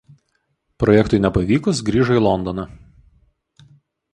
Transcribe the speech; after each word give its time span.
Projektui 0.83 1.19
nepavykus 1.25 1.81
grįžo 1.91 2.17
į 2.21 2.25
Londoną. 2.29 2.67